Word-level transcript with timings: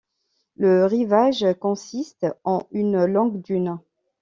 Le 0.57 0.85
rivage 0.85 1.45
consiste 1.59 2.25
en 2.43 2.63
une 2.71 3.05
longue 3.05 3.39
dune. 3.43 3.77